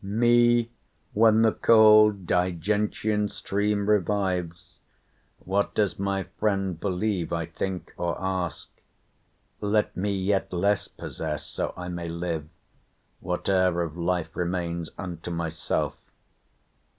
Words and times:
"Me, 0.03 0.71
when 1.13 1.43
the 1.43 1.51
cold 1.51 2.25
Digentian 2.25 3.29
stream 3.29 3.87
revives, 3.87 4.79
What 5.45 5.75
does 5.75 5.99
my 5.99 6.23
friend 6.39 6.79
believe 6.79 7.31
I 7.31 7.45
think 7.45 7.93
or 7.97 8.19
ask? 8.19 8.67
Let 9.59 9.95
me 9.95 10.11
yet 10.17 10.51
less 10.51 10.87
possess, 10.87 11.45
so 11.45 11.71
I 11.77 11.87
may 11.89 12.09
live, 12.09 12.49
Whate'er 13.19 13.79
of 13.83 13.95
life 13.95 14.35
remains, 14.35 14.89
unto 14.97 15.29
myself. 15.29 15.99